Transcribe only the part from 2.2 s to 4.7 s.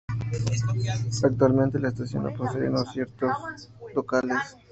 no posee noticieros locales.